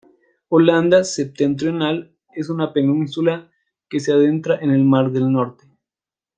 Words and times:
Holanda 0.47 1.03
Septentrional 1.03 2.11
es 2.33 2.49
una 2.49 2.73
península 2.73 3.51
que 3.87 3.99
se 3.99 4.11
adentra 4.11 4.57
en 4.59 4.71
el 4.71 4.83
mar 4.83 5.11
del 5.11 5.31
Norte. 5.31 5.65